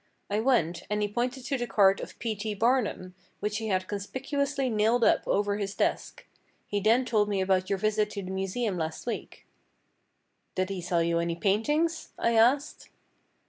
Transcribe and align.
I 0.31 0.39
went, 0.39 0.81
and 0.89 1.03
he 1.03 1.07
pointed 1.07 1.45
to 1.45 1.59
the 1.59 1.67
card 1.67 1.99
of 2.01 2.17
'P. 2.17 2.33
T. 2.35 2.55
Barnum' 2.55 3.13
which 3.39 3.59
he 3.59 3.67
had 3.67 3.87
conspicuously 3.87 4.67
nailed 4.67 5.03
up 5.03 5.27
over 5.27 5.57
his 5.57 5.75
desk; 5.75 6.25
he 6.65 6.79
then 6.79 7.05
told 7.05 7.29
me 7.29 7.39
about 7.39 7.69
your 7.69 7.77
visit 7.77 8.09
to 8.09 8.23
the 8.23 8.31
museum 8.31 8.77
last 8.79 9.05
week." 9.05 9.45
"Did 10.55 10.71
he 10.71 10.81
sell 10.81 11.03
you 11.03 11.19
any 11.19 11.35
paintings?" 11.35 12.13
I 12.17 12.33
asked. 12.33 12.89